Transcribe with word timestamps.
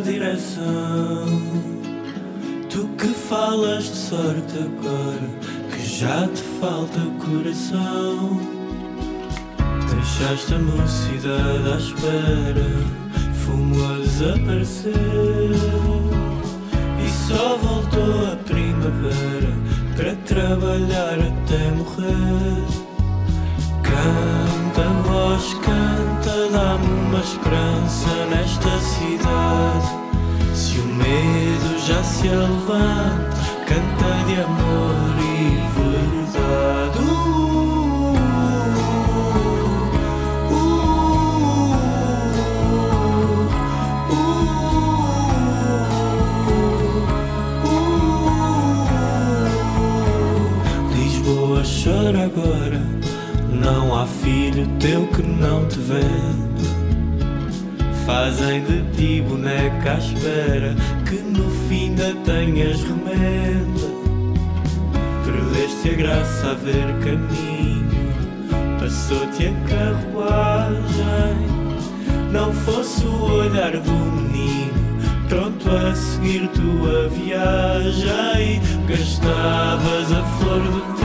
Direção. 0.00 1.26
Tu 2.68 2.86
que 2.98 3.08
falas 3.08 3.84
de 3.84 3.96
sorte 3.96 4.58
agora, 4.58 5.30
que 5.70 5.86
já 5.86 6.28
te 6.28 6.42
falta 6.60 7.00
coração. 7.24 8.40
Deixaste 9.90 10.54
a 10.54 10.58
mocidade 10.58 11.72
à 11.72 11.76
espera, 11.76 12.70
fumo 13.44 13.76
a 13.84 13.98
desaparecer. 13.98 14.92
E 17.04 17.08
só 17.10 17.56
voltou 17.56 18.32
a 18.32 18.36
primavera 18.36 19.52
para 19.96 20.14
trabalhar 20.26 21.18
até 21.18 21.70
morrer. 21.72 22.66
Canta, 23.82 24.88
voz, 25.08 25.54
canta, 25.54 26.25
uma 27.16 27.24
esperança 27.24 28.26
nesta 28.26 28.78
cidade. 28.78 29.88
Se 30.54 30.78
o 30.78 30.84
medo 30.84 31.78
já 31.78 32.02
se 32.02 32.28
levanta, 32.28 33.30
canta 33.66 34.24
de 34.26 34.34
amor 34.42 35.16
e 35.22 35.56
verdade. 35.78 36.98
Uh, 36.98 38.16
uh, 40.50 40.56
uh. 47.72 47.76
Lisboa 50.94 51.62
chora 51.64 52.24
agora. 52.24 52.80
Não 53.50 53.98
há 53.98 54.06
filho 54.06 54.66
teu 54.78 55.06
que 55.08 55.22
não 55.22 55.66
te 55.66 55.78
venda. 55.78 56.45
Fazem 58.06 58.62
de 58.62 58.82
ti 58.96 59.20
boneca 59.20 59.94
à 59.94 59.98
espera 59.98 60.76
que 61.08 61.16
no 61.16 61.50
fim 61.68 61.92
da 61.96 62.14
tenhas 62.24 62.80
remenda. 62.84 63.88
Perdeste 65.24 65.90
a 65.90 65.94
graça 65.94 66.50
a 66.52 66.54
ver 66.54 66.86
caminho, 67.00 68.14
passou-te 68.78 69.48
a 69.48 69.52
carruagem. 69.68 71.36
Não 72.30 72.52
fosse 72.52 73.04
o 73.04 73.24
olhar 73.40 73.72
do 73.72 73.90
menino, 73.90 75.00
pronto 75.28 75.68
a 75.68 75.92
seguir 75.92 76.48
tua 76.50 77.08
viagem. 77.08 78.62
Gastavas 78.86 80.12
a 80.12 80.22
flor 80.38 80.62
do 80.62 80.95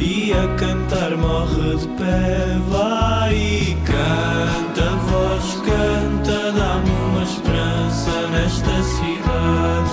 e 0.00 0.32
a 0.32 0.46
cantar 0.56 1.16
morre 1.16 1.76
de 1.76 1.88
pé. 1.88 2.56
Vai 2.68 3.34
e 3.34 3.76
canta, 3.84 4.90
voz 5.10 5.54
canta, 5.64 6.52
dá-me 6.52 6.90
uma 6.90 7.22
esperança 7.22 8.26
nesta 8.28 8.82
cidade. 8.82 9.90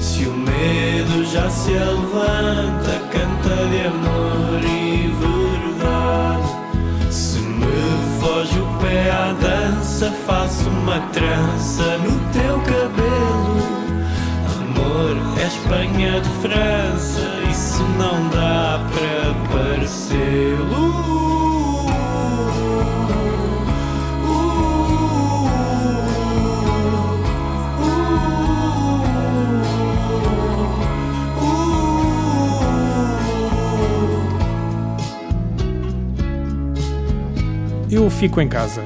Se 0.00 0.24
o 0.26 0.32
medo 0.32 1.24
já 1.24 1.48
se 1.50 1.70
levanta, 1.70 3.00
canta 3.10 3.56
de 3.70 3.86
amor 3.86 4.60
e 4.64 5.12
verdade. 5.20 6.50
Se 7.10 7.38
me 7.38 8.20
foge 8.20 8.58
o 8.58 8.66
pé 8.78 9.10
à 9.10 9.32
dança, 9.40 10.10
faço 10.26 10.68
uma 10.68 11.00
trança 11.12 11.98
no 11.98 12.18
teu 12.32 12.58
cabelo. 12.60 13.62
Amor, 14.60 15.16
é 15.40 15.46
Espanha 15.46 16.20
de 16.20 16.28
França, 16.40 16.91
fico 38.22 38.40
em 38.40 38.46
casa. 38.46 38.84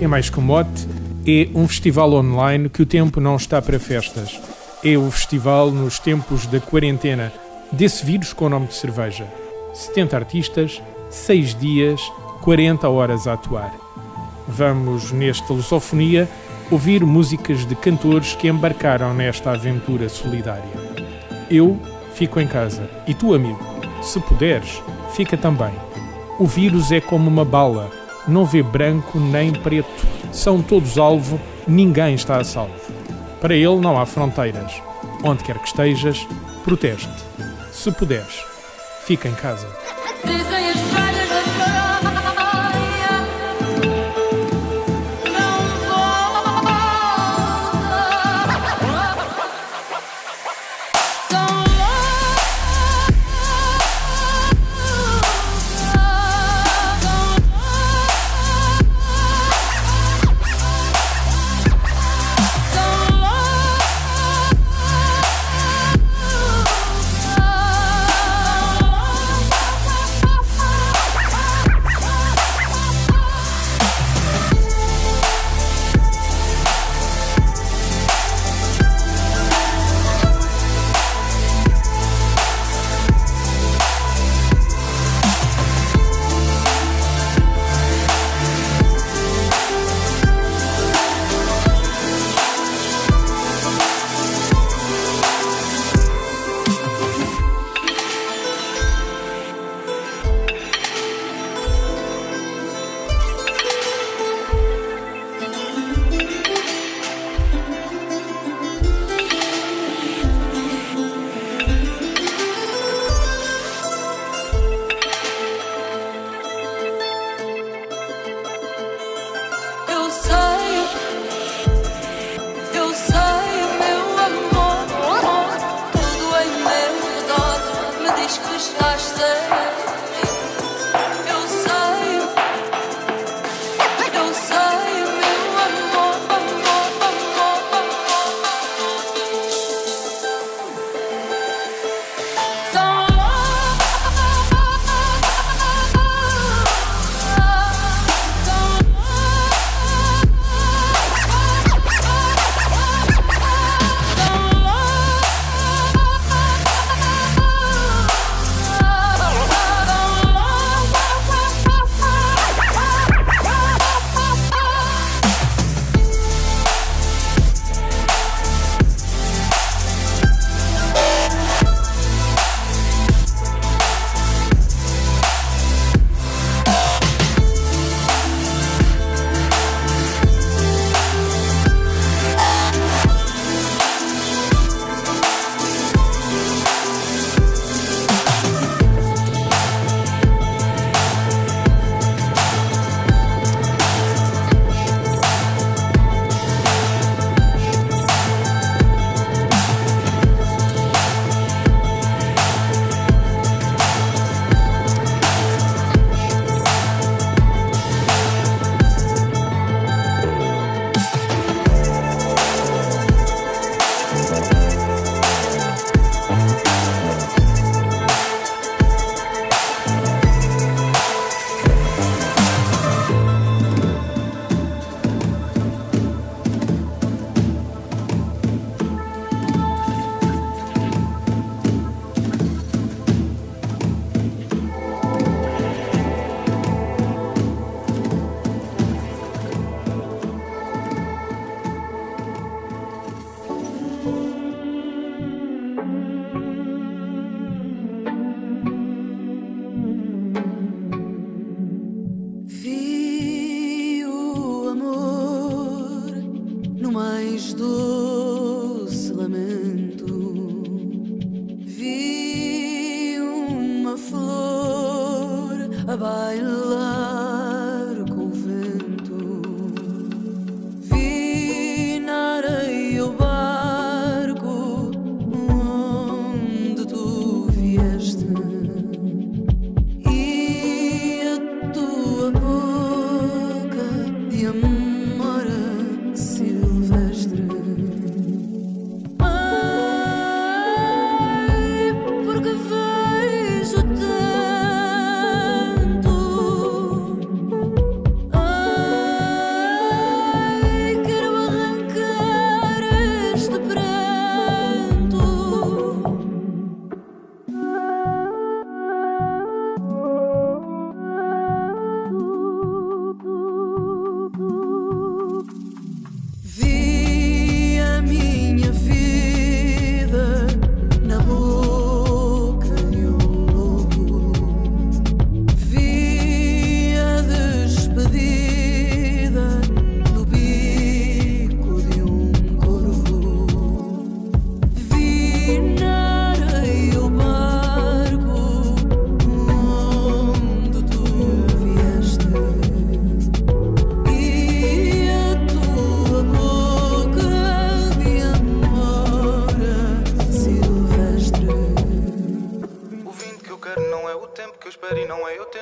É 0.00 0.06
mais 0.06 0.30
que 0.30 0.40
um 0.40 0.42
mote, 0.42 0.88
é 1.26 1.46
um 1.54 1.68
festival 1.68 2.10
online 2.14 2.70
que 2.70 2.80
o 2.80 2.86
tempo 2.86 3.20
não 3.20 3.36
está 3.36 3.60
para 3.60 3.78
festas. 3.78 4.40
É 4.82 4.96
o 4.96 5.10
festival 5.10 5.70
nos 5.70 5.98
tempos 5.98 6.46
da 6.46 6.58
quarentena, 6.58 7.30
desse 7.70 8.02
vírus 8.02 8.32
com 8.32 8.46
o 8.46 8.48
nome 8.48 8.68
de 8.68 8.74
cerveja. 8.74 9.26
70 9.74 10.16
artistas, 10.16 10.82
6 11.10 11.54
dias, 11.56 12.00
40 12.40 12.88
horas 12.88 13.26
a 13.26 13.34
atuar. 13.34 13.74
Vamos, 14.48 15.12
nesta 15.12 15.52
lusofonia, 15.52 16.26
ouvir 16.70 17.04
músicas 17.04 17.66
de 17.66 17.74
cantores 17.74 18.34
que 18.34 18.48
embarcaram 18.48 19.12
nesta 19.12 19.50
aventura 19.50 20.08
solidária. 20.08 20.64
Eu 21.50 21.78
fico 22.14 22.40
em 22.40 22.46
casa 22.46 22.88
e 23.06 23.12
tu, 23.12 23.34
amigo, 23.34 23.60
se 24.00 24.18
puderes, 24.18 24.82
fica 25.12 25.36
também. 25.36 25.74
O 26.38 26.46
vírus 26.46 26.90
é 26.90 27.02
como 27.02 27.28
uma 27.28 27.44
bala, 27.44 27.90
não 28.28 28.44
vê 28.44 28.62
branco 28.62 29.18
nem 29.18 29.52
preto, 29.52 30.06
são 30.32 30.62
todos 30.62 30.98
alvo, 30.98 31.40
ninguém 31.66 32.14
está 32.14 32.36
a 32.36 32.44
salvo. 32.44 32.72
Para 33.40 33.54
ele 33.54 33.76
não 33.76 33.98
há 33.98 34.04
fronteiras. 34.06 34.72
Onde 35.22 35.42
quer 35.44 35.58
que 35.58 35.66
estejas, 35.66 36.26
protege-te. 36.64 37.24
Se 37.72 37.90
puderes, 37.92 38.44
fica 39.04 39.28
em 39.28 39.34
casa. 39.34 39.68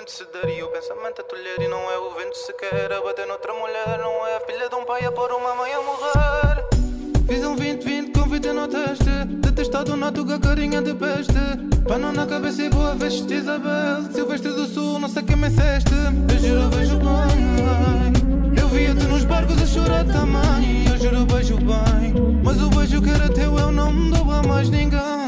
Não 0.06 0.12
é 0.12 0.12
eu 0.12 0.12
tento 0.12 0.12
ceder 0.12 0.58
e 0.58 0.62
o 0.62 0.68
pensamento 0.68 1.20
a 1.20 1.24
tolher 1.24 1.60
e 1.60 1.68
não 1.68 1.90
é 1.90 1.98
o 1.98 2.14
vento 2.14 2.36
sequer 2.36 2.92
a 2.92 3.00
bater 3.02 3.26
noutra 3.26 3.52
mulher. 3.52 3.98
Não 3.98 4.26
é 4.26 4.36
a 4.36 4.40
filha 4.40 4.68
de 4.68 4.74
um 4.76 4.84
pai 4.84 5.04
a 5.04 5.10
pôr 5.10 5.32
uma 5.32 5.54
mãe 5.54 5.72
a 5.72 5.80
morrer. 5.80 6.64
Fiz 7.26 7.44
um 7.44 7.56
20-20 7.56 8.12
com 8.12 8.28
vida 8.28 8.52
no 8.52 8.68
teste. 8.68 9.24
Detestado 9.40 9.96
na 9.96 10.12
tuga 10.12 10.38
carinha 10.38 10.80
de 10.80 10.94
peste. 10.94 11.32
Pano 11.88 12.12
na 12.12 12.26
cabeça 12.26 12.62
e 12.62 12.68
boa 12.68 12.94
veste 12.94 13.34
Isabel. 13.34 14.04
Silvestre 14.12 14.52
do 14.52 14.66
Sul, 14.66 15.00
não 15.00 15.08
sei 15.08 15.22
quem 15.22 15.36
me 15.36 15.50
ceste 15.50 15.90
Eu 16.32 16.38
juro 16.38 16.70
vejo 16.70 16.98
bem 16.98 18.58
Eu 18.60 18.68
via-te 18.68 19.04
nos 19.06 19.24
barcos 19.24 19.60
a 19.60 19.66
chorar 19.66 20.04
também. 20.04 20.86
Eu 20.88 20.98
juro 20.98 21.26
beijo 21.26 21.56
bem. 21.56 22.14
Mas 22.44 22.62
o 22.62 22.68
beijo 22.70 23.02
que 23.02 23.10
era 23.10 23.28
teu 23.28 23.58
eu 23.58 23.72
não 23.72 23.92
me 23.92 24.10
dou 24.10 24.30
a 24.30 24.42
mais 24.42 24.68
ninguém 24.68 25.26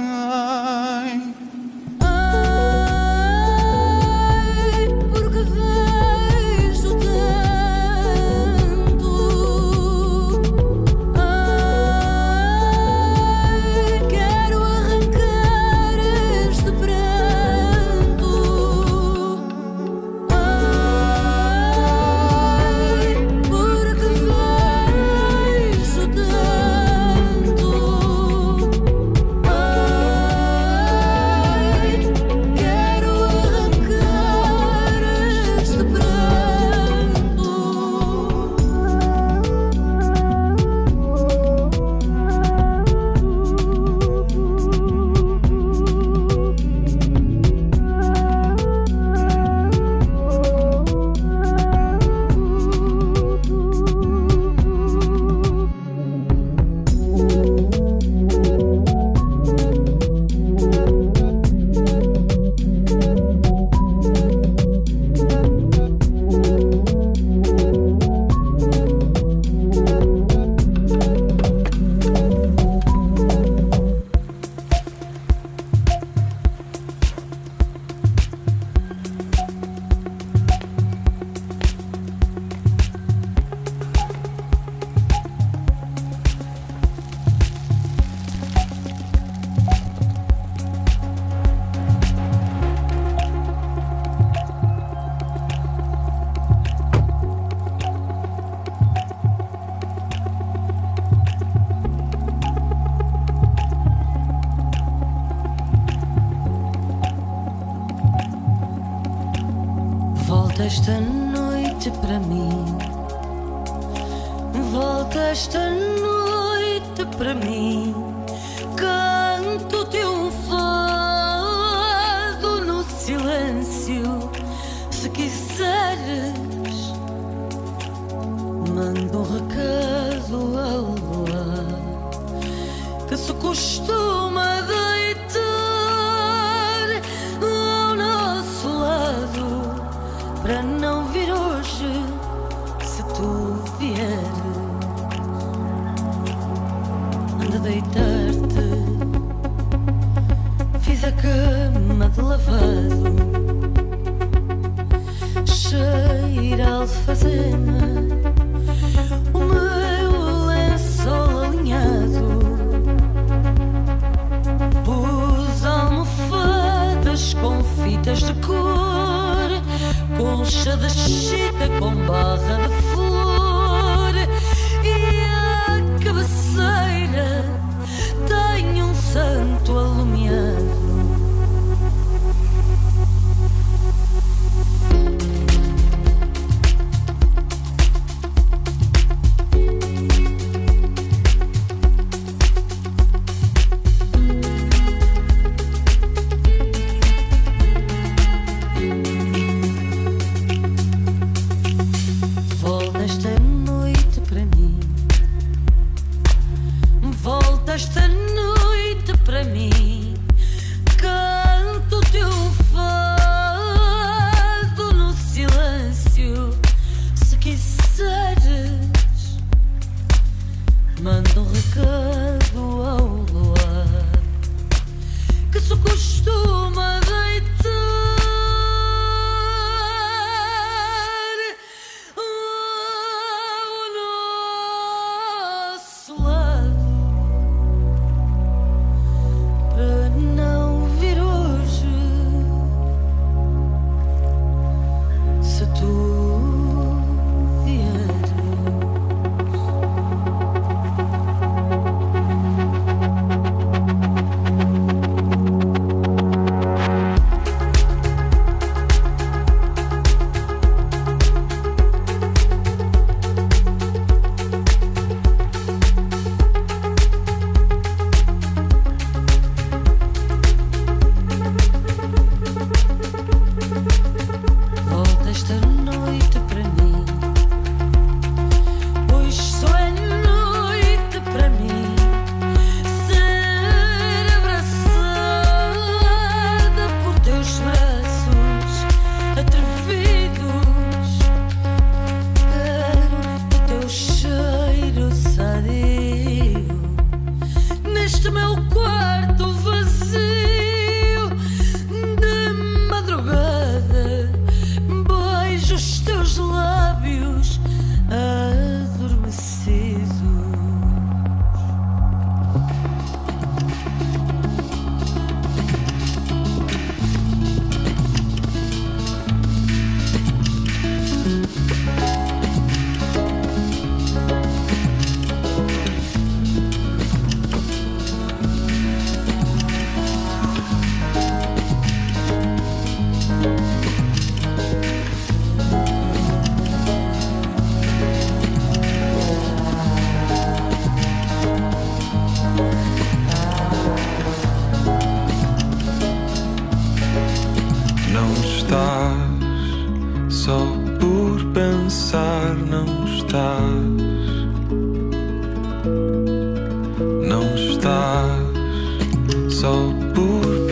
estás 359.58 359.60
só 359.60 360.67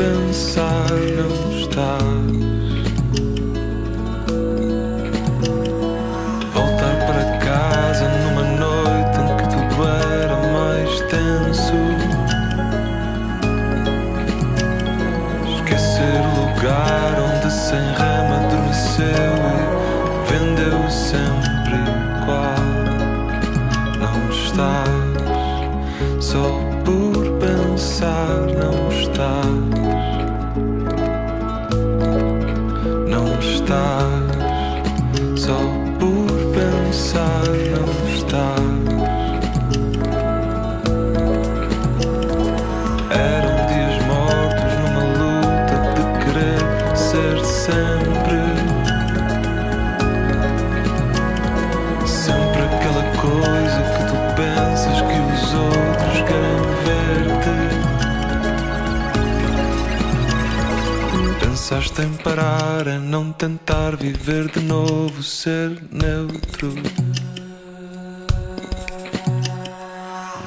Pensaste 61.76 62.00
em 62.00 62.12
parar, 62.14 62.86
em 62.86 62.98
não 62.98 63.30
tentar 63.32 63.96
viver 63.96 64.50
de 64.50 64.60
novo, 64.60 65.22
ser 65.22 65.78
neutro. 65.92 66.72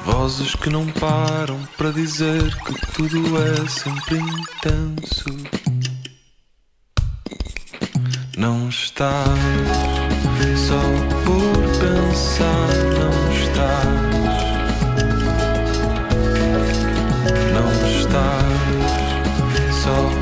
Vozes 0.04 0.56
que 0.56 0.68
não 0.68 0.86
param 0.86 1.56
para 1.78 1.92
dizer 1.92 2.52
que 2.64 2.74
tudo 2.94 3.40
é 3.40 3.68
sempre 3.68 4.18
intenso. 4.18 5.36
Não 8.36 8.68
estás 8.68 9.38
só 10.66 10.82
por 11.24 11.54
pensar, 11.78 12.74
não 12.98 13.12
estás. 13.38 13.86
Não 17.54 17.70
estás 18.00 18.50
só 19.84 19.94
por 19.94 20.19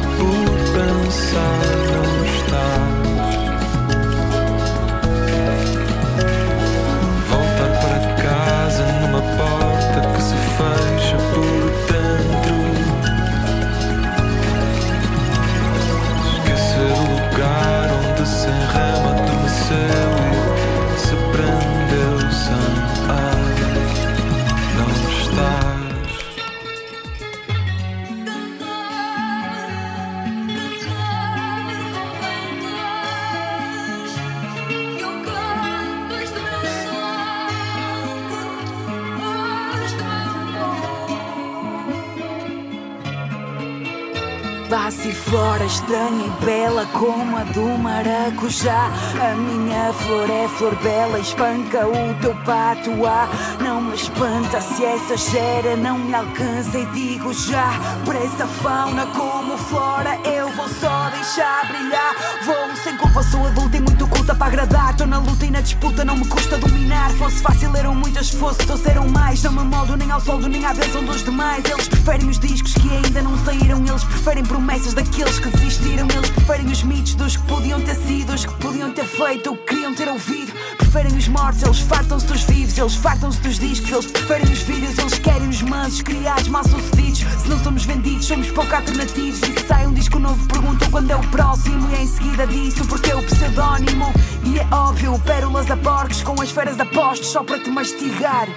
estranha 45.68 46.26
e 46.26 46.44
bela 46.44 46.86
como 46.86 47.36
a 47.36 47.44
do 47.44 47.78
maracujá. 47.78 48.90
A 49.20 49.34
minha 49.34 49.92
flor 49.92 50.28
é 50.30 50.48
flor 50.48 50.74
bela, 50.76 51.18
espanca 51.20 51.86
o 51.86 52.14
teu 52.20 52.34
patuá. 52.44 53.28
Não 53.60 53.82
me 53.82 53.94
espanta 53.94 54.60
se 54.60 54.84
essa 54.84 55.16
gera 55.16 55.76
não 55.76 55.98
me 55.98 56.14
alcança 56.14 56.78
e 56.78 56.86
digo 56.86 57.32
já. 57.34 57.70
Para 58.04 58.18
essa 58.18 58.46
fauna 58.46 59.06
como 59.06 59.56
flora, 59.58 60.18
eu 60.24 60.48
vou 60.52 60.68
só 60.68 61.10
deixar 61.10 61.66
brilhar. 61.66 62.14
Vou 62.44 62.76
sem 62.82 62.96
culpa, 62.96 63.22
sou 63.22 63.46
adulta 63.46 63.76
e 63.76 63.80
muito 63.80 64.06
culta 64.08 64.34
para 64.34 64.46
agradar. 64.46 64.96
Tô 64.96 65.04
na 65.06 65.18
luta 65.18 65.44
e 65.44 65.50
na 65.50 65.60
disputa, 65.60 66.04
não 66.04 66.16
me 66.16 66.26
custa 66.26 66.56
dominar. 66.56 67.10
Fosse 67.12 67.42
fácil, 67.42 67.76
eram 67.76 67.94
muitas, 67.94 68.30
fosse 68.30 68.58
trouxeram 68.60 69.06
mais. 69.08 69.42
Não 69.42 69.52
me 69.52 69.64
moldo 69.64 69.96
nem 69.96 70.10
ao 70.10 70.20
soldo, 70.20 70.48
nem 70.48 70.64
à 70.64 70.72
bênção 70.72 71.04
dos 71.04 71.22
demais. 71.22 71.62
Eles 71.66 71.88
preferem 71.88 72.28
os 72.28 72.38
discos 72.38 72.72
que 72.72 72.90
ainda 72.90 73.20
não 73.20 73.36
saíram. 73.44 73.84
Eles 73.86 74.04
preferem 74.04 74.44
promessas 74.44 74.94
daqueles 74.94 75.38
que 75.38 75.57
desistiram. 75.58 76.06
Eles 76.14 76.30
preferem 76.30 76.66
os 76.66 76.82
mitos 76.82 77.14
dos 77.14 77.36
que 77.36 77.42
podiam 77.44 77.80
ter 77.80 77.94
sido, 77.94 78.32
os 78.32 78.44
que 78.44 78.54
podiam 78.54 78.90
ter 78.92 79.04
feito, 79.04 79.52
o 79.52 79.56
que 79.56 79.64
queriam 79.74 79.94
ter 79.94 80.08
ouvido. 80.08 80.52
Preferem 80.76 81.16
os 81.16 81.28
mortos, 81.28 81.62
eles 81.62 81.80
fartam-se 81.80 82.26
dos 82.26 82.42
vivos, 82.42 82.78
eles 82.78 82.94
fartam-se 82.94 83.40
dos 83.40 83.58
discos, 83.58 83.90
eles 83.90 84.06
preferem 84.06 84.52
os 84.52 84.62
vídeos, 84.62 84.98
eles 84.98 85.18
querem 85.18 85.48
os 85.48 85.62
mansos, 85.62 86.02
criados, 86.02 86.48
mal 86.48 86.64
sucedidos. 86.64 87.18
Se 87.42 87.48
não 87.48 87.58
somos 87.62 87.84
vendidos, 87.84 88.26
somos 88.26 88.50
pouco 88.50 88.74
alternativos. 88.74 89.40
E 89.42 89.58
se 89.58 89.66
sai 89.66 89.86
um 89.86 89.92
disco 89.92 90.18
novo, 90.18 90.46
perguntam 90.46 90.90
quando 90.90 91.10
é 91.10 91.16
o 91.16 91.26
próximo. 91.28 91.88
E 91.94 92.02
em 92.02 92.06
seguida 92.06 92.46
disso, 92.46 92.84
porque 92.86 93.10
é 93.10 93.16
o 93.16 93.22
pseudónimo. 93.22 94.12
E 94.44 94.58
é 94.58 94.66
óbvio, 94.70 95.18
pérolas 95.20 95.70
a 95.70 95.76
porcos 95.76 96.22
com 96.22 96.40
as 96.40 96.50
feras 96.50 96.78
a 96.80 96.86
postos, 96.86 97.28
só 97.28 97.42
para 97.42 97.58
te 97.58 97.70
mastigar. 97.70 98.48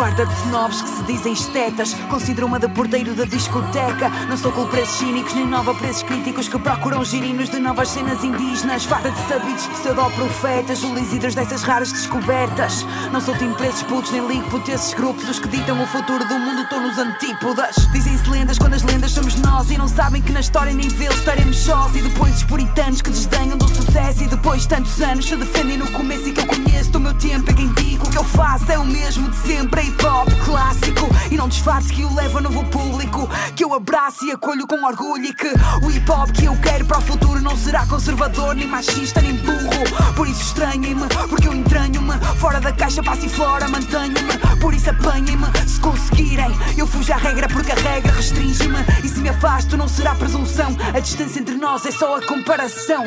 Farta 0.00 0.24
de 0.24 0.32
snobs 0.46 0.80
que 0.80 0.88
se 0.88 1.02
dizem 1.02 1.32
estetas. 1.34 1.92
Considero-me 2.08 2.58
de 2.58 2.68
porteiro 2.68 3.14
da 3.14 3.26
discoteca. 3.26 4.08
Não 4.30 4.36
sou 4.38 4.50
com 4.50 4.64
preços 4.66 4.96
cínicos 4.96 5.34
nem 5.34 5.46
nova 5.46 5.74
preços 5.74 6.02
críticos 6.04 6.48
Que 6.48 6.58
procuram 6.58 7.04
girinos 7.04 7.50
de 7.50 7.58
novas 7.58 7.90
cenas 7.90 8.24
indígenas. 8.24 8.86
Farta 8.86 9.10
de 9.10 9.18
sabidos 9.28 9.66
pseudoprofetas 9.66 10.80
Lisíderes 10.80 11.34
dessas 11.34 11.62
raras 11.62 11.92
descobertas. 11.92 12.86
Não 13.12 13.20
sou 13.20 13.36
time 13.36 13.54
preços 13.56 13.82
putos 13.82 14.10
nem 14.10 14.26
ligo 14.26 14.48
por 14.48 14.66
esses 14.70 14.94
grupos 14.94 15.28
Os 15.28 15.38
que 15.38 15.48
ditam 15.48 15.82
o 15.82 15.86
futuro 15.86 16.26
do 16.26 16.38
mundo. 16.38 16.62
Estão 16.62 16.80
nos 16.80 16.96
antípodas. 16.96 17.76
Dizem-se 17.92 18.26
lendas 18.30 18.58
quando 18.58 18.72
as 18.72 18.82
lendas 18.82 19.10
somos 19.10 19.34
nós 19.34 19.70
E 19.70 19.76
não 19.76 19.86
sabem 19.86 20.22
que 20.22 20.32
na 20.32 20.40
história 20.40 20.72
nem 20.72 20.88
vê 20.88 21.08
estaremos 21.08 21.58
sós. 21.58 21.94
E 21.94 22.00
depois 22.00 22.36
os 22.36 22.44
puritanos 22.44 23.02
que 23.02 23.10
desdenham 23.10 23.58
do 23.58 23.68
sucesso. 23.68 24.24
E 24.24 24.28
depois 24.28 24.64
tantos 24.64 24.98
anos 25.02 25.26
se 25.26 25.36
defendem 25.36 25.76
no 25.76 25.90
começo 25.90 26.26
E 26.26 26.32
que 26.32 26.40
eu 26.40 26.46
conheço 26.46 26.90
do 26.90 27.00
meu 27.00 27.12
tempo. 27.12 27.50
É 27.50 27.52
quem 27.52 27.70
digo 27.74 28.06
O 28.06 28.10
que 28.10 28.16
eu 28.16 28.24
faço 28.24 28.72
é 28.72 28.78
o 28.78 28.84
mesmo 28.86 29.28
de 29.28 29.36
sempre 29.36 29.89
hip 29.90 30.06
hop 30.06 30.28
clássico. 30.44 31.08
E 31.30 31.36
não 31.36 31.48
disfarce 31.48 31.92
que 31.92 32.04
o 32.04 32.14
leva 32.14 32.40
novo 32.40 32.64
público. 32.66 33.28
Que 33.54 33.64
eu 33.64 33.74
abraço 33.74 34.24
e 34.24 34.30
acolho 34.30 34.66
com 34.66 34.84
orgulho. 34.84 35.24
E 35.24 35.34
que 35.34 35.48
o 35.82 35.90
hip 35.90 36.10
hop 36.10 36.30
que 36.30 36.44
eu 36.44 36.56
quero 36.60 36.84
para 36.84 36.98
o 36.98 37.02
futuro 37.02 37.40
Não 37.40 37.56
será 37.56 37.84
conservador, 37.86 38.54
nem 38.54 38.66
machista, 38.66 39.20
nem 39.20 39.34
burro. 39.34 40.14
Por 40.14 40.28
isso 40.28 40.42
estranhem-me, 40.42 41.06
porque 41.28 41.48
eu 41.48 41.54
entranho-me. 41.54 42.12
Fora 42.38 42.60
da 42.60 42.72
caixa, 42.72 43.02
passo 43.02 43.26
e 43.26 43.28
fora, 43.28 43.68
mantenho-me. 43.68 44.38
Por 44.60 44.72
isso 44.72 44.90
apanhem-me, 44.90 45.46
se 45.66 45.80
conseguirem. 45.80 46.50
Eu 46.76 46.86
fujo 46.86 47.12
à 47.12 47.16
regra 47.16 47.48
porque 47.48 47.72
a 47.72 47.76
regra 47.76 48.12
restringe-me. 48.12 48.78
E 49.02 49.08
se 49.08 49.20
me 49.20 49.28
afasto 49.28 49.76
não 49.76 49.88
será 49.88 50.14
presunção. 50.14 50.76
A 50.94 51.00
distância 51.00 51.40
entre 51.40 51.56
nós 51.56 51.84
é 51.86 51.90
só 51.90 52.16
a 52.16 52.26
comparação 52.26 53.06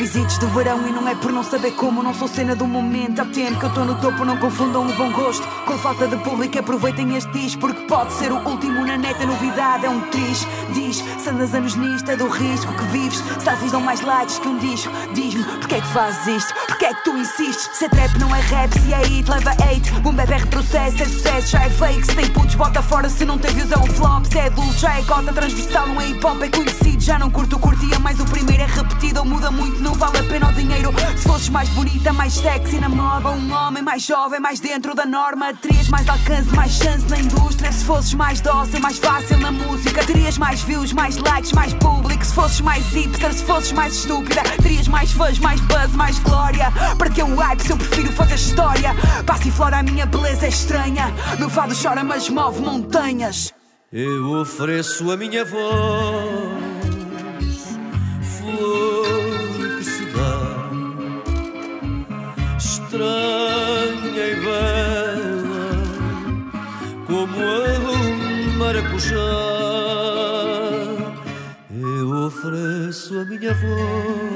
hits 0.00 0.38
de 0.38 0.46
verão 0.46 0.86
e 0.88 0.92
não 0.92 1.06
é 1.08 1.14
por 1.14 1.32
não 1.32 1.44
saber 1.44 1.72
como. 1.72 2.02
Não 2.02 2.12
sou 2.12 2.26
cena 2.26 2.54
do 2.56 2.66
momento. 2.66 3.20
Há 3.20 3.24
tempo 3.26 3.58
que 3.58 3.64
eu 3.64 3.68
estou 3.68 3.84
no 3.84 3.94
topo, 4.00 4.24
não 4.24 4.36
confundam 4.36 4.86
o 4.86 4.92
bom 4.94 5.10
gosto. 5.12 5.46
Com 5.64 5.78
falta 5.78 6.08
de 6.08 6.16
público, 6.18 6.58
aproveitem 6.58 7.16
este 7.16 7.30
disco. 7.32 7.60
Porque 7.60 7.82
pode 7.86 8.12
ser 8.14 8.32
o 8.32 8.36
último 8.48 8.84
na 8.84 8.96
neta. 8.96 9.24
Novidade 9.24 9.86
é 9.86 9.90
um 9.90 10.00
triz. 10.10 10.46
Diz, 10.72 10.96
se 10.96 11.30
andas 11.30 11.54
anos 11.54 11.76
nisto, 11.76 12.10
é 12.10 12.16
do 12.16 12.28
risco 12.28 12.72
que 12.72 12.84
vives. 12.86 13.22
Selfies 13.38 13.72
dão 13.72 13.80
mais 13.80 14.00
likes 14.00 14.38
que 14.38 14.48
um 14.48 14.58
disco. 14.58 14.92
Diz-me, 15.14 15.44
porque 15.44 15.76
é 15.76 15.80
que 15.80 15.88
fazes 15.88 16.26
isto? 16.26 16.54
Porque 16.66 16.84
é 16.86 16.94
que 16.94 17.04
tu 17.04 17.16
insistes? 17.16 17.70
Se 17.74 17.84
é 17.84 17.88
trap, 17.88 18.18
não 18.18 18.34
é 18.34 18.40
rap. 18.40 18.72
Se 18.72 18.92
é 18.92 19.02
hit, 19.04 19.30
leva 19.30 19.50
hate. 19.50 19.90
Boom 20.00 20.14
bap 20.14 20.30
é 20.32 20.36
retrocesso, 20.38 21.02
é 21.02 21.04
sucesso, 21.06 21.48
já 21.48 21.64
é 21.64 21.70
fake. 21.70 22.06
Se 22.06 22.16
tem 22.16 22.30
putos, 22.30 22.54
bota 22.56 22.82
fora. 22.82 23.08
Se 23.08 23.24
não 23.24 23.38
tem 23.38 23.54
views, 23.54 23.70
é 23.70 23.78
um 23.78 23.86
flop. 23.86 24.24
Se 24.26 24.38
é 24.38 24.46
adulto, 24.46 24.74
já 24.74 24.98
é 24.98 25.02
cota 25.02 25.32
transversal. 25.32 25.86
Não 25.86 26.00
é 26.00 26.08
hip 26.08 26.24
hop, 26.24 26.42
é 26.42 26.48
conhecido. 26.48 27.00
Já 27.00 27.18
não 27.18 27.30
curto, 27.30 27.58
curtia 27.58 27.98
mais 27.98 28.18
o 28.18 28.24
primeiro. 28.24 28.62
É 28.62 28.66
repetido 28.66 29.20
ou 29.20 29.26
muda 29.26 29.50
muito, 29.50 29.83
não 29.84 29.92
vale 29.92 30.18
a 30.18 30.24
pena 30.24 30.48
o 30.48 30.52
dinheiro. 30.52 30.90
Se 31.16 31.28
fosses 31.28 31.50
mais 31.50 31.68
bonita, 31.68 32.12
mais 32.12 32.32
sexy 32.32 32.80
na 32.80 32.88
moda. 32.88 33.28
Um 33.30 33.52
homem 33.52 33.82
mais 33.82 34.02
jovem, 34.02 34.40
mais 34.40 34.58
dentro 34.58 34.94
da 34.94 35.04
norma. 35.04 35.52
Terias 35.54 35.88
mais 35.88 36.08
alcance, 36.08 36.48
mais 36.56 36.72
chance 36.72 37.06
na 37.08 37.18
indústria. 37.18 37.70
Se 37.70 37.84
fosses 37.84 38.14
mais 38.14 38.40
dócil, 38.40 38.80
mais 38.80 38.98
fácil 38.98 39.38
na 39.38 39.52
música. 39.52 40.02
Terias 40.04 40.38
mais 40.38 40.62
views, 40.62 40.92
mais 40.92 41.18
likes, 41.18 41.52
mais 41.52 41.74
público. 41.74 42.24
Se 42.24 42.32
fosses 42.32 42.60
mais 42.62 42.84
hipster, 42.92 43.32
se 43.32 43.44
fosses 43.44 43.72
mais 43.72 43.94
estúpida. 43.94 44.42
Terias 44.62 44.88
mais 44.88 45.12
fãs, 45.12 45.38
mais 45.38 45.60
buzz, 45.60 45.94
mais 45.94 46.18
glória. 46.20 46.72
Para 46.96 47.10
que 47.10 47.22
o 47.22 47.34
hype 47.36 47.60
se 47.60 47.70
eu 47.70 47.76
prefiro 47.76 48.12
fazer 48.12 48.36
história? 48.36 48.94
Passa 49.26 49.46
e 49.46 49.50
flora, 49.50 49.78
a 49.78 49.82
minha 49.82 50.06
beleza 50.06 50.46
é 50.46 50.48
estranha. 50.48 51.12
Meu 51.38 51.50
fado 51.50 51.74
chora, 51.80 52.02
mas 52.02 52.30
move 52.30 52.62
montanhas. 52.62 53.52
Eu 53.96 54.40
ofereço 54.40 55.08
a 55.12 55.16
minha 55.16 55.44
voz, 55.44 56.43
do 68.74 68.82
maracujá. 68.82 69.16
Eu 71.70 72.26
ofereço 72.26 73.20
a 73.20 73.24
minha 73.24 73.54
voz, 73.54 74.33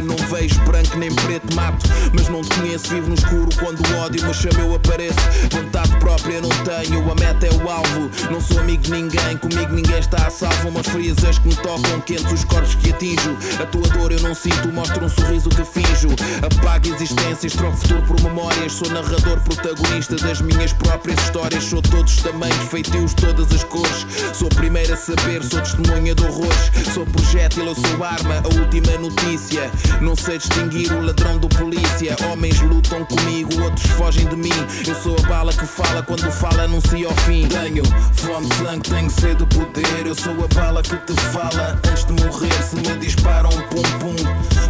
bonito 0.00 0.16
do 0.16 0.16
feio. 0.16 0.21
Não 0.21 0.21
vejo 0.32 0.58
branco 0.62 0.96
nem 0.96 1.14
preto, 1.14 1.54
mato. 1.54 1.86
Mas 2.14 2.28
não 2.28 2.40
te 2.40 2.56
conheço, 2.56 2.88
vivo 2.88 3.08
no 3.08 3.14
escuro 3.14 3.48
quando 3.58 3.86
o 3.86 3.98
ódio 3.98 4.26
me 4.26 4.34
chama, 4.34 4.60
eu 4.60 4.74
apareço. 4.74 5.18
Vontade 5.50 5.94
própria 5.98 6.40
não 6.40 6.48
tenho, 6.48 7.10
a 7.10 7.14
meta 7.14 7.46
é 7.46 7.52
o 7.52 7.68
alvo. 7.68 8.10
Não 8.30 8.40
sou 8.40 8.58
amigo 8.60 8.82
de 8.82 8.90
ninguém, 8.90 9.36
comigo 9.36 9.72
ninguém 9.72 9.98
está 9.98 10.26
a 10.26 10.30
salvo. 10.30 10.68
Umas 10.68 10.86
frias 10.86 11.22
as 11.24 11.38
que 11.38 11.48
me 11.48 11.54
tocam, 11.56 12.00
quentes 12.00 12.32
os 12.32 12.44
corpos 12.44 12.74
que 12.76 12.90
atinjo. 12.90 13.36
A 13.60 13.66
tua 13.66 13.82
dor 13.90 14.12
eu 14.12 14.20
não 14.20 14.34
sinto, 14.34 14.68
mostro 14.72 15.04
um 15.04 15.08
sorriso 15.08 15.50
que 15.50 15.64
finjo. 15.64 16.08
Apago 16.42 16.88
existências, 16.94 17.52
troco 17.52 17.76
futuro 17.76 18.02
por 18.02 18.20
memórias. 18.22 18.72
Sou 18.72 18.88
narrador, 18.88 19.38
protagonista 19.40 20.16
das 20.16 20.40
minhas 20.40 20.72
próprias 20.72 21.20
histórias. 21.22 21.64
Sou 21.64 21.82
todos 21.82 22.16
os 22.16 22.22
tamanhos, 22.22 22.68
feitios, 22.70 23.12
todas 23.14 23.52
as 23.52 23.64
cores. 23.64 24.06
Sou 24.32 24.48
o 24.48 24.54
primeiro 24.54 24.94
a 24.94 24.96
saber, 24.96 25.42
sou 25.42 25.60
testemunha 25.60 26.14
de 26.14 26.24
horrores. 26.24 26.72
Sou 26.94 27.04
projétil, 27.04 27.66
eu 27.66 27.74
sou 27.74 28.02
arma, 28.02 28.42
a 28.42 28.60
última 28.60 28.96
notícia. 28.98 29.70
Não 30.00 30.16
sei 30.22 30.38
distinguir 30.38 30.92
o 30.92 31.04
ladrão 31.04 31.36
do 31.36 31.48
polícia. 31.48 32.14
Homens 32.30 32.60
lutam 32.60 33.04
comigo, 33.04 33.60
outros 33.60 33.90
fogem 33.90 34.24
de 34.26 34.36
mim. 34.36 34.52
Eu 34.86 34.94
sou 34.94 35.16
a 35.18 35.28
bala 35.28 35.52
que 35.52 35.66
fala 35.66 36.00
quando 36.00 36.30
fala, 36.30 36.62
anuncia 36.62 37.08
o 37.08 37.14
fim. 37.22 37.48
Tenho 37.48 37.82
fome, 38.14 38.46
sangue, 38.54 38.88
tenho 38.88 39.10
sede 39.10 39.44
de 39.44 39.56
poder. 39.56 40.06
Eu 40.06 40.14
sou 40.14 40.32
a 40.32 40.54
bala 40.54 40.80
que 40.80 40.96
te 40.96 41.20
fala 41.32 41.76
antes 41.88 42.04
de 42.04 42.12
morrer. 42.12 42.62
Se 42.62 42.76
me 42.76 42.98
disparam, 43.00 43.50
pum 43.50 43.82
pum. 43.98 44.14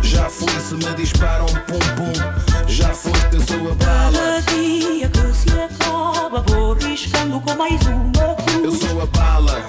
Já 0.02 0.30
fui, 0.30 0.48
se 0.60 0.74
me 0.74 0.94
disparam, 0.94 1.46
pum 1.46 1.78
pum. 1.96 2.66
Já 2.66 2.88
foi, 2.94 3.12
eu 3.32 3.42
sou 3.42 3.72
a 3.72 3.74
bala. 3.74 4.12
Cada 4.12 4.40
dia 4.52 5.08
que 5.10 5.34
se 5.34 5.50
acaba, 5.50 6.42
vou 6.46 6.72
riscando 6.72 7.38
com 7.40 7.54
mais 7.56 7.80
uma 7.82 8.34
cruz. 8.36 8.64
Eu 8.64 8.72
sou 8.72 9.02
a 9.02 9.06
bala. 9.06 9.62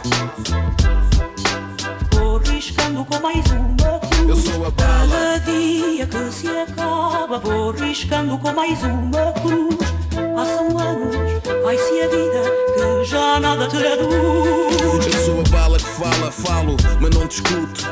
Vou 2.12 2.38
riscando 2.38 3.04
com 3.04 3.20
mais 3.20 3.46
uma 3.52 3.63
acaba, 7.34 7.40
vou 7.40 7.72
riscando 7.72 8.38
com 8.38 8.52
mais 8.54 8.84
uma 8.84 9.32
cruz. 9.34 9.78
Passam 10.36 10.78
anos, 10.78 11.16
vai-se 11.64 12.02
a 12.02 12.08
vida, 12.08 12.44
que 12.76 13.06
já 13.06 13.40
nada 13.40 13.68
traduz. 13.68 15.23
Fala, 15.94 16.32
falo, 16.32 16.78
mas 17.00 17.10
não 17.12 17.28
discuto. 17.28 17.84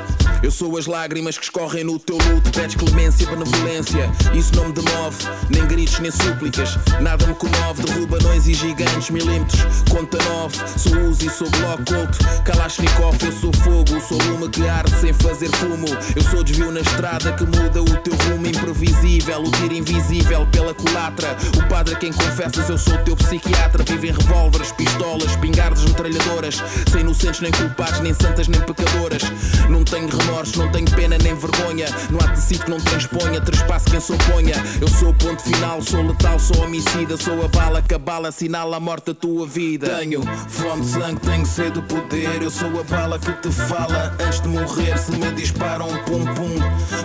Eu 0.44 0.50
sou 0.50 0.76
as 0.76 0.88
lágrimas 0.88 1.38
que 1.38 1.44
escorrem 1.44 1.84
no 1.84 2.00
teu 2.00 2.18
luto. 2.18 2.52
Pedes 2.52 2.76
clemência, 2.76 3.28
benevolência, 3.28 4.10
isso 4.34 4.56
não 4.56 4.70
me 4.70 4.74
demove. 4.74 5.24
Nem 5.52 5.68
gritos, 5.68 6.00
nem 6.00 6.10
súplicas, 6.10 6.80
nada 7.00 7.28
me 7.28 7.36
comove. 7.36 7.84
Derruba 7.84 8.18
anões 8.18 8.48
e 8.48 8.56
gigantes, 8.56 9.12
milímetros, 9.12 9.62
conta 9.88 10.18
nove. 10.24 10.58
Sou 10.78 10.98
Uzi, 11.10 11.30
sou 11.30 11.48
bloco 11.52 11.84
culto. 11.86 12.18
Kalashnikov, 12.44 13.18
eu 13.24 13.32
sou 13.32 13.52
fogo. 13.58 14.02
Sou 14.02 14.18
lume 14.30 14.50
que 14.50 14.68
arde 14.68 14.92
sem 15.00 15.14
fazer 15.14 15.50
fumo. 15.58 15.88
Eu 16.16 16.24
sou 16.24 16.44
desvio 16.44 16.72
na 16.72 16.80
estrada 16.80 17.34
que 17.34 17.46
muda 17.46 17.84
o 17.84 17.98
teu 17.98 18.16
rumo 18.28 18.48
imprevisível. 18.48 19.44
O 19.44 19.52
tiro 19.52 19.76
invisível 19.76 20.48
pela 20.52 20.74
culatra. 20.74 21.38
O 21.56 21.68
padre 21.70 21.94
a 21.94 21.98
quem 21.98 22.12
confessas, 22.12 22.68
eu 22.68 22.80
sou 22.80 22.98
teu 23.00 23.16
psiquiatra. 23.16 23.84
Vive 23.84 24.10
em 24.10 24.12
revólveres, 24.12 24.72
pistolas, 24.72 25.36
pingardas, 25.36 25.84
metralhadoras. 25.86 26.64
Sem 26.92 27.02
inocentes, 27.02 27.42
nem 27.42 27.52
culpados, 27.52 27.91
nem 28.00 28.14
santas, 28.14 28.48
nem 28.48 28.62
pecadoras. 28.62 29.24
Não 29.70 29.84
tenho 29.84 30.08
remorsos, 30.08 30.56
não 30.56 30.72
tenho 30.72 30.90
pena 30.92 31.18
nem 31.18 31.36
vergonha. 31.36 31.88
Não 32.10 32.20
há 32.20 32.30
tecido 32.30 32.66
que 32.66 32.72
não 32.72 32.80
transponha, 32.80 33.42
trespasse 33.42 33.90
quem 33.90 34.00
se 34.00 34.12
oponha. 34.14 34.56
Eu 34.80 34.88
sou 34.88 35.10
o 35.10 35.14
ponto 35.14 35.42
final, 35.42 35.82
sou 35.82 36.02
letal, 36.02 36.40
sou 36.40 36.64
homicida. 36.64 37.18
Sou 37.18 37.44
a 37.44 37.48
bala 37.48 37.82
que 37.82 37.94
a 37.94 38.00
bala 38.00 38.30
assinala 38.30 38.78
a 38.78 38.80
morte 38.80 39.08
da 39.08 39.14
tua 39.14 39.46
vida. 39.48 39.98
Tenho 39.98 40.22
fome 40.48 40.82
de 40.82 40.88
sangue, 40.88 41.20
tenho 41.22 41.46
sede 41.46 41.82
de 41.82 41.82
poder. 41.82 42.42
Eu 42.42 42.52
sou 42.52 42.80
a 42.80 42.84
bala 42.84 43.20
que 43.20 43.32
te 43.34 43.52
fala 43.52 44.16
antes 44.20 44.42
de 44.42 44.48
morrer. 44.48 44.98
Se 44.98 45.12
me 45.12 45.32
disparam, 45.32 45.88
pum 46.06 46.26
pum. 46.34 46.56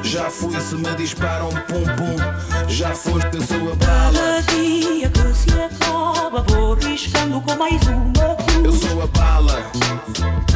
Já 0.03 0.31
fui, 0.31 0.59
se 0.61 0.75
me 0.75 0.94
disparam, 0.96 1.49
pum 1.49 1.85
pum. 1.96 2.68
Já 2.68 2.94
foste, 2.94 3.37
eu 3.37 3.42
sou 3.42 3.72
a 3.72 3.77
bala. 3.77 4.12
Cada 4.12 4.40
dia 4.53 5.09
que 5.11 5.35
se 5.35 5.51
acaba, 5.61 6.42
vou 6.42 6.75
riscando 6.75 7.40
com 7.40 7.57
mais 7.57 7.83
uma 7.87 8.35
cruz. 8.37 8.64
Eu 8.64 8.72
sou 8.72 9.03
a 9.03 9.07
bala. 9.07 10.56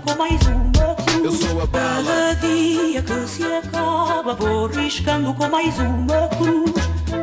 Com 0.00 0.14
mais 0.16 0.40
uma 0.46 0.94
cruz. 0.94 1.22
Eu 1.22 1.32
sou 1.32 1.60
a 1.60 1.66
bala. 1.66 2.02
Cada 2.02 2.34
dia 2.46 3.02
que 3.02 3.28
se 3.28 3.44
acaba, 3.44 4.34
vou 4.34 4.66
riscando 4.66 5.34
com 5.34 5.48
mais 5.48 5.78
uma 5.78 6.28
cruz. 6.28 6.72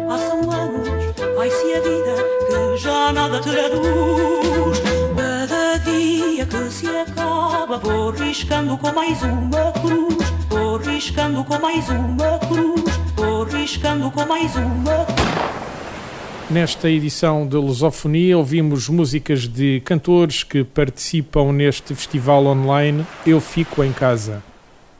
Passam 0.08 0.52
anos, 0.52 0.88
vai-se 1.36 1.74
a 1.74 1.82
vida, 1.82 2.16
que 2.48 2.78
já 2.78 3.12
nada 3.12 3.40
traduz. 3.42 4.80
Cada 5.18 5.78
dia 5.78 6.46
que 6.46 6.72
se 6.72 6.88
acaba, 6.88 7.80
vou 7.80 8.12
riscando 8.12 8.78
com 8.78 8.92
mais 8.94 9.20
uma 9.24 9.72
cruz. 9.82 10.32
Vou 10.50 10.78
riscando 10.78 11.44
com 11.44 11.60
mais 11.60 11.90
uma 11.90 12.40
cruz. 12.48 12.84
Vou 13.16 13.44
riscando 13.46 14.12
com 14.12 14.26
mais 14.28 14.56
uma 14.56 15.59
Nesta 16.50 16.90
edição 16.90 17.48
de 17.48 17.56
Lusofonia 17.58 18.36
ouvimos 18.36 18.90
músicas 18.90 19.48
de 19.48 19.82
cantores 19.82 20.42
que 20.42 20.64
participam 20.64 21.52
neste 21.54 21.94
festival 21.94 22.44
online 22.48 23.06
Eu 23.24 23.40
Fico 23.40 23.84
em 23.84 23.94
Casa. 23.94 24.42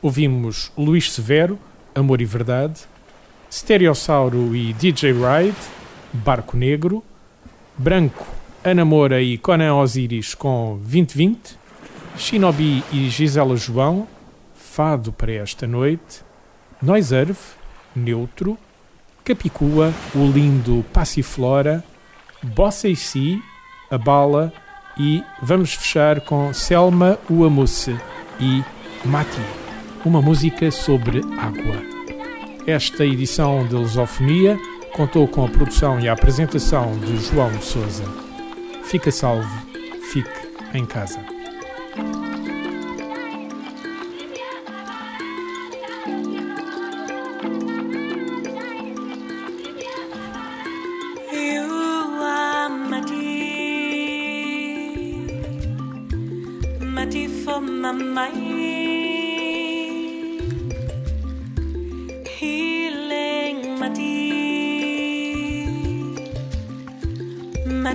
Ouvimos 0.00 0.70
Luís 0.78 1.10
Severo, 1.10 1.58
Amor 1.92 2.20
e 2.20 2.24
Verdade, 2.24 2.82
Stereossauro 3.50 4.54
e 4.54 4.72
DJ 4.74 5.10
Ride, 5.10 5.56
Barco 6.12 6.56
Negro, 6.56 7.02
Branco, 7.76 8.28
Ana 8.62 8.84
Moura 8.84 9.20
e 9.20 9.36
Conan 9.36 9.74
Osiris 9.74 10.36
com 10.36 10.78
2020, 10.82 11.58
Shinobi 12.16 12.84
e 12.92 13.10
Gisela 13.10 13.56
João, 13.56 14.06
Fado 14.54 15.10
para 15.10 15.32
esta 15.32 15.66
noite, 15.66 16.22
Noiserve, 16.80 17.40
Neutro, 17.96 18.56
Capicua, 19.30 19.94
o 20.12 20.26
lindo 20.28 20.84
Passiflora, 20.92 21.84
Bossa 22.42 22.88
e 22.88 22.96
Si, 22.96 23.40
a 23.88 23.96
Bala 23.96 24.52
e 24.98 25.22
vamos 25.40 25.72
fechar 25.72 26.20
com 26.22 26.52
Selma 26.52 27.16
Uamusse 27.30 27.96
e 28.40 28.64
Mati, 29.04 29.40
uma 30.04 30.20
música 30.20 30.72
sobre 30.72 31.20
água. 31.38 31.80
Esta 32.66 33.06
edição 33.06 33.64
de 33.68 33.76
Lusofonia 33.76 34.58
contou 34.96 35.28
com 35.28 35.44
a 35.44 35.48
produção 35.48 36.00
e 36.00 36.08
a 36.08 36.12
apresentação 36.12 36.98
de 36.98 37.16
João 37.18 37.52
de 37.52 37.64
Souza. 37.64 38.02
Fica 38.82 39.12
salvo, 39.12 39.48
fique 40.10 40.28
em 40.74 40.84
casa. 40.84 41.39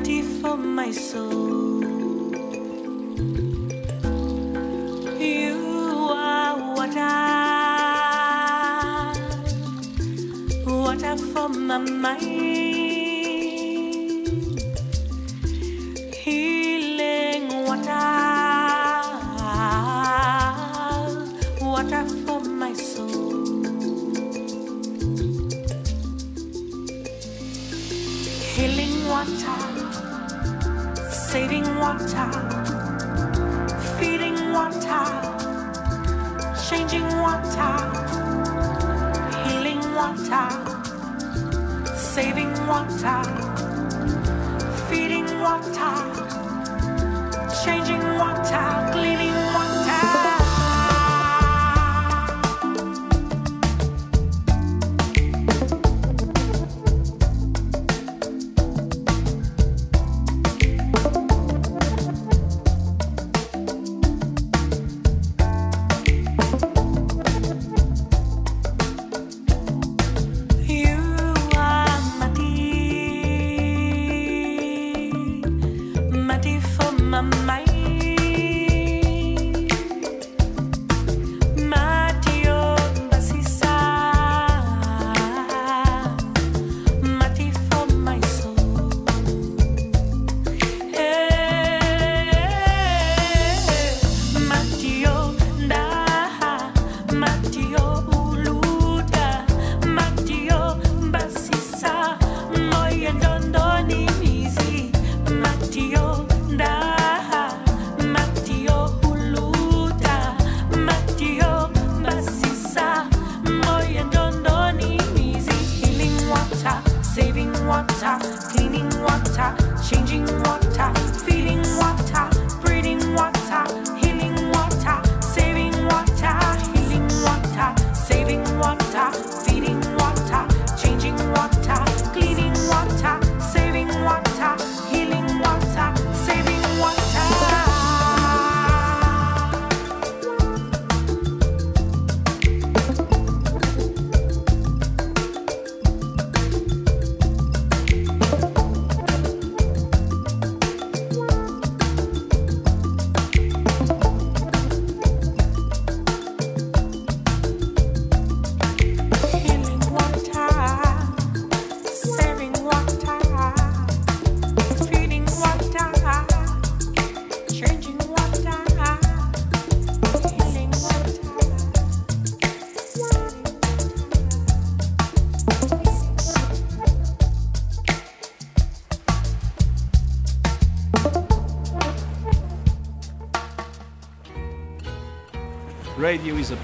Mati 0.06 0.22
for 0.22 0.56
my 0.56 0.92
soul. 0.92 1.82
You 5.18 5.58
are 6.14 6.54
water, 6.76 7.18
water 10.68 11.18
for 11.18 11.50
my 11.50 11.80
mind. 11.80 12.35